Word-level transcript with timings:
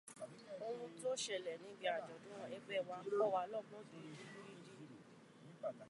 Ohun 0.67 0.91
tó 1.01 1.09
ṣẹlẹ̀ 1.23 1.61
níbi 1.63 1.85
àjọ̀dún 1.95 2.39
ẹgbẹ́ 2.55 2.85
wa 2.87 2.97
kọ́wa 3.17 3.41
lọ́gbọ́n 3.51 3.83
gidigidi. 3.89 4.41